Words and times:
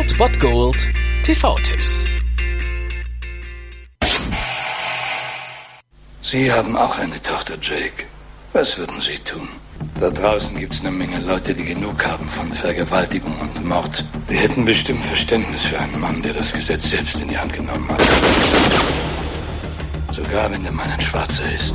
Old 0.00 0.16
Bot 0.16 0.40
Gold 0.40 0.88
TV-Tipps. 1.24 2.04
Sie 6.22 6.50
haben 6.50 6.74
auch 6.74 6.98
eine 6.98 7.22
Tochter, 7.22 7.58
Jake. 7.60 8.06
Was 8.54 8.78
würden 8.78 8.98
Sie 9.02 9.18
tun? 9.18 9.46
Da 10.00 10.08
draußen 10.08 10.58
gibt's 10.58 10.80
eine 10.80 10.90
Menge 10.90 11.18
Leute, 11.18 11.52
die 11.52 11.66
genug 11.66 12.02
haben 12.06 12.26
von 12.30 12.50
Vergewaltigung 12.50 13.38
und 13.40 13.62
Mord. 13.62 14.02
Die 14.30 14.36
hätten 14.36 14.64
bestimmt 14.64 15.02
Verständnis 15.02 15.66
für 15.66 15.78
einen 15.78 16.00
Mann, 16.00 16.22
der 16.22 16.32
das 16.32 16.54
Gesetz 16.54 16.88
selbst 16.88 17.20
in 17.20 17.28
die 17.28 17.36
Hand 17.36 17.52
genommen 17.52 17.86
hat. 17.90 18.00
Sogar 20.12 20.50
wenn 20.50 20.62
der 20.62 20.72
Mann 20.72 20.90
ein 20.90 21.00
Schwarzer 21.02 21.44
ist. 21.52 21.74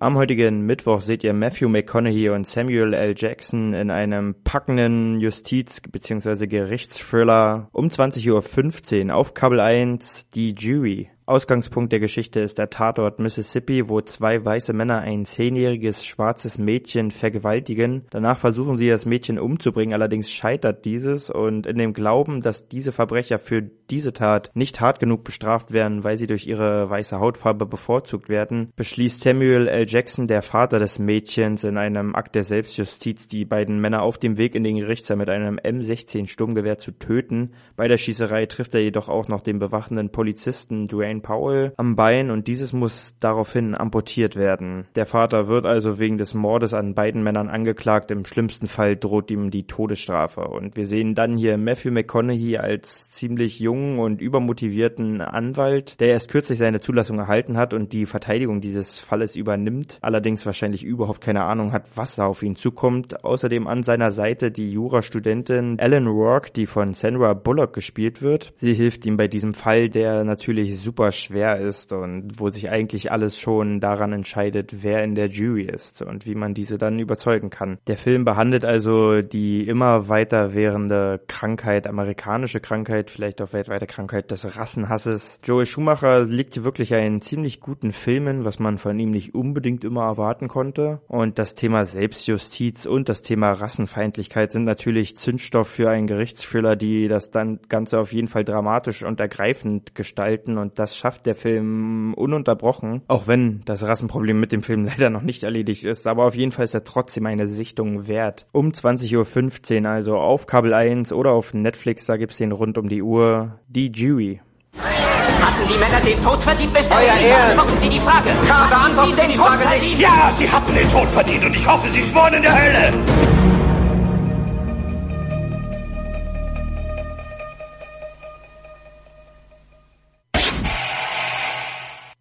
Am 0.00 0.16
heutigen 0.16 0.64
Mittwoch 0.64 1.00
seht 1.00 1.24
ihr 1.24 1.32
Matthew 1.32 1.68
McConaughey 1.68 2.28
und 2.28 2.46
Samuel 2.46 2.94
L. 2.94 3.14
Jackson 3.16 3.72
in 3.74 3.90
einem 3.90 4.36
packenden 4.44 5.18
Justiz- 5.18 5.80
bzw. 5.80 6.46
Gerichtsthriller 6.46 7.68
um 7.72 7.88
20.15 7.88 9.08
Uhr 9.08 9.16
auf 9.16 9.34
Kabel 9.34 9.58
1, 9.58 10.28
die 10.28 10.52
Jury. 10.52 11.10
Ausgangspunkt 11.28 11.92
der 11.92 12.00
Geschichte 12.00 12.40
ist 12.40 12.56
der 12.56 12.70
Tatort 12.70 13.18
Mississippi, 13.18 13.90
wo 13.90 14.00
zwei 14.00 14.42
weiße 14.42 14.72
Männer 14.72 15.00
ein 15.00 15.26
zehnjähriges 15.26 16.06
schwarzes 16.06 16.56
Mädchen 16.56 17.10
vergewaltigen. 17.10 18.06
Danach 18.08 18.38
versuchen 18.38 18.78
sie 18.78 18.88
das 18.88 19.04
Mädchen 19.04 19.38
umzubringen, 19.38 19.92
allerdings 19.92 20.30
scheitert 20.30 20.86
dieses 20.86 21.28
und 21.28 21.66
in 21.66 21.76
dem 21.76 21.92
Glauben, 21.92 22.40
dass 22.40 22.68
diese 22.68 22.92
Verbrecher 22.92 23.38
für 23.38 23.60
diese 23.60 24.14
Tat 24.14 24.50
nicht 24.54 24.80
hart 24.80 25.00
genug 25.00 25.22
bestraft 25.24 25.72
werden, 25.72 26.02
weil 26.02 26.16
sie 26.16 26.26
durch 26.26 26.46
ihre 26.46 26.88
weiße 26.88 27.20
Hautfarbe 27.20 27.66
bevorzugt 27.66 28.30
werden, 28.30 28.72
beschließt 28.76 29.20
Samuel 29.20 29.68
L. 29.68 29.86
Jackson, 29.86 30.26
der 30.26 30.40
Vater 30.40 30.78
des 30.78 30.98
Mädchens, 30.98 31.62
in 31.64 31.76
einem 31.76 32.14
Akt 32.14 32.36
der 32.36 32.44
Selbstjustiz 32.44 33.28
die 33.28 33.44
beiden 33.44 33.80
Männer 33.80 34.00
auf 34.00 34.16
dem 34.16 34.38
Weg 34.38 34.54
in 34.54 34.64
den 34.64 34.76
Gerichtssaal 34.76 35.18
mit 35.18 35.28
einem 35.28 35.58
M16 35.58 36.26
Sturmgewehr 36.26 36.78
zu 36.78 36.92
töten. 36.92 37.52
Bei 37.76 37.86
der 37.86 37.98
Schießerei 37.98 38.46
trifft 38.46 38.74
er 38.74 38.80
jedoch 38.80 39.10
auch 39.10 39.28
noch 39.28 39.42
den 39.42 39.58
bewachenden 39.58 40.10
Polizisten 40.10 40.86
Dwayne 40.86 41.17
Dwayne 41.18 41.20
Powell 41.20 41.72
am 41.76 41.96
Bein 41.96 42.30
und 42.30 42.46
dieses 42.46 42.72
muss 42.72 43.14
daraufhin 43.20 43.74
amputiert 43.74 44.36
werden. 44.36 44.86
Der 44.94 45.06
Vater 45.06 45.48
wird 45.48 45.66
also 45.66 45.98
wegen 45.98 46.18
des 46.18 46.34
Mordes 46.34 46.74
an 46.74 46.94
beiden 46.94 47.22
Männern 47.22 47.48
angeklagt. 47.48 48.10
Im 48.10 48.24
schlimmsten 48.24 48.66
Fall 48.66 48.96
droht 48.96 49.30
ihm 49.30 49.50
die 49.50 49.66
Todesstrafe. 49.66 50.42
Und 50.42 50.76
wir 50.76 50.86
sehen 50.86 51.14
dann 51.14 51.36
hier 51.36 51.58
Matthew 51.58 51.90
McConaughey 51.90 52.58
als 52.58 53.08
ziemlich 53.10 53.60
jungen 53.60 53.98
und 53.98 54.20
übermotivierten 54.20 55.20
Anwalt, 55.20 56.00
der 56.00 56.08
erst 56.08 56.30
kürzlich 56.30 56.58
seine 56.58 56.80
Zulassung 56.80 57.18
erhalten 57.18 57.56
hat 57.56 57.74
und 57.74 57.92
die 57.92 58.06
Verteidigung 58.06 58.60
dieses 58.60 58.98
Falles 58.98 59.36
übernimmt, 59.36 59.98
allerdings 60.02 60.46
wahrscheinlich 60.46 60.84
überhaupt 60.84 61.20
keine 61.20 61.44
Ahnung 61.44 61.72
hat, 61.72 61.96
was 61.96 62.16
da 62.16 62.26
auf 62.26 62.42
ihn 62.42 62.56
zukommt. 62.56 63.24
Außerdem 63.24 63.66
an 63.66 63.82
seiner 63.82 64.10
Seite 64.10 64.50
die 64.50 64.70
Jurastudentin 64.70 65.78
Ellen 65.78 66.06
Rourke, 66.06 66.50
die 66.52 66.66
von 66.66 66.94
Sandra 66.94 67.34
Bullock 67.34 67.72
gespielt 67.72 68.22
wird. 68.22 68.52
Sie 68.56 68.74
hilft 68.74 69.06
ihm 69.06 69.16
bei 69.16 69.28
diesem 69.28 69.54
Fall, 69.54 69.88
der 69.88 70.24
natürlich 70.24 70.78
super 70.78 71.07
super 71.08 71.12
schwer 71.12 71.58
ist 71.58 71.92
und 71.92 72.38
wo 72.38 72.50
sich 72.50 72.70
eigentlich 72.70 73.12
alles 73.12 73.38
schon 73.38 73.80
daran 73.80 74.12
entscheidet, 74.12 74.82
wer 74.82 75.02
in 75.04 75.14
der 75.14 75.28
Jury 75.28 75.62
ist 75.62 76.02
und 76.02 76.26
wie 76.26 76.34
man 76.34 76.54
diese 76.54 76.76
dann 76.78 76.98
überzeugen 76.98 77.50
kann. 77.50 77.78
Der 77.86 77.96
Film 77.96 78.24
behandelt 78.24 78.64
also 78.64 79.22
die 79.22 79.66
immer 79.66 80.08
weiter 80.08 80.54
währende 80.54 81.20
Krankheit, 81.26 81.86
amerikanische 81.86 82.60
Krankheit, 82.60 83.10
vielleicht 83.10 83.40
auch 83.40 83.52
weltweite 83.52 83.86
Krankheit 83.86 84.30
des 84.30 84.56
Rassenhasses. 84.56 85.40
Joel 85.44 85.66
Schumacher 85.66 86.24
liegt 86.24 86.54
hier 86.54 86.64
wirklich 86.64 86.94
einen 86.94 87.20
ziemlich 87.20 87.60
guten 87.60 87.92
Filmen, 87.92 88.44
was 88.44 88.58
man 88.58 88.78
von 88.78 88.98
ihm 88.98 89.10
nicht 89.10 89.34
unbedingt 89.34 89.84
immer 89.84 90.04
erwarten 90.04 90.48
konnte. 90.48 91.00
Und 91.08 91.38
das 91.38 91.54
Thema 91.54 91.84
Selbstjustiz 91.84 92.86
und 92.86 93.08
das 93.08 93.22
Thema 93.22 93.52
Rassenfeindlichkeit 93.52 94.52
sind 94.52 94.64
natürlich 94.64 95.16
Zündstoff 95.16 95.68
für 95.68 95.90
einen 95.90 96.06
Gerichtsthriller, 96.06 96.76
die 96.76 97.08
das 97.08 97.30
dann 97.30 97.60
Ganze 97.68 97.98
auf 97.98 98.12
jeden 98.12 98.28
Fall 98.28 98.44
dramatisch 98.44 99.02
und 99.02 99.20
ergreifend 99.20 99.94
gestalten 99.94 100.58
und 100.58 100.78
das 100.78 100.97
schafft 100.98 101.26
der 101.26 101.34
Film 101.34 102.14
ununterbrochen, 102.14 103.02
auch 103.08 103.26
wenn 103.26 103.62
das 103.64 103.86
Rassenproblem 103.86 104.38
mit 104.38 104.52
dem 104.52 104.62
Film 104.62 104.84
leider 104.88 105.10
noch 105.10 105.22
nicht 105.22 105.44
erledigt 105.44 105.84
ist, 105.84 106.06
aber 106.06 106.26
auf 106.26 106.34
jeden 106.34 106.52
Fall 106.52 106.64
ist 106.64 106.74
er 106.74 106.84
trotzdem 106.84 107.26
eine 107.26 107.46
Sichtung 107.46 108.06
wert. 108.08 108.46
Um 108.52 108.70
20.15 108.70 109.82
Uhr 109.82 109.88
also 109.88 110.16
auf 110.16 110.46
Kabel 110.46 110.74
1 110.74 111.12
oder 111.12 111.32
auf 111.32 111.54
Netflix, 111.54 112.06
da 112.06 112.16
gibt's 112.16 112.38
den 112.38 112.52
rund 112.52 112.78
um 112.78 112.88
die 112.88 113.02
Uhr, 113.02 113.58
die 113.68 113.90
Jury. 113.90 114.40
Hatten 114.76 115.68
die 115.68 115.78
Männer 115.78 116.00
den 116.00 116.22
Tod 116.22 116.42
verdient, 116.42 116.72
Mr. 116.72 116.96
Euer 116.96 117.06
Ehren. 117.06 117.54
Beantworten 117.54 117.78
Sie 117.78 117.88
die 117.88 118.00
Frage. 118.00 118.30
Karl, 118.46 118.68
beantworten 118.68 119.14
Sie 119.14 119.20
Sie 119.22 119.28
die 119.28 119.36
Tod 119.36 119.46
Frage 119.46 119.68
nicht. 119.68 119.68
verdient? 119.68 120.00
Ja, 120.00 120.30
Sie 120.32 120.50
hatten 120.50 120.74
den 120.74 120.90
Tod 120.90 121.10
verdient 121.10 121.44
und 121.44 121.54
ich 121.56 121.68
hoffe, 121.68 121.88
Sie 121.88 122.02
schworen 122.02 122.34
in 122.34 122.42
der 122.42 122.54
Hölle. 122.54 123.67